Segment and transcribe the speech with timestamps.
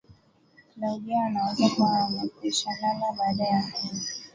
[0.73, 3.99] Klaudio anaweza kuwa amekwishalala baada ya kula